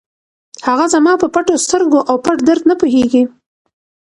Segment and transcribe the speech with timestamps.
[0.67, 3.23] هغه زما په پټو سترګو او پټ درد نه پوهېږي.